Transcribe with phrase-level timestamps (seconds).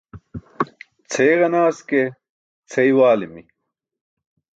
[1.11, 2.01] Cʰeey ġanaas ke
[2.71, 3.41] cʰeey waalimi.